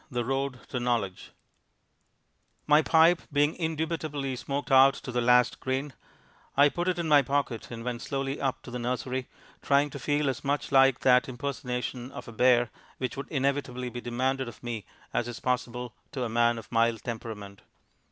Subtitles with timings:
[0.09, 1.29] The Road to Knowledge
[2.65, 5.93] My pipe being indubitably smoked out to the last grain,
[6.57, 9.27] I put it in my pocket and went slowly up to the nursery,
[9.61, 14.01] trying to feel as much like that impersonation of a bear which would inevitably be
[14.01, 17.61] demanded of me as is possible to a man of mild temperament.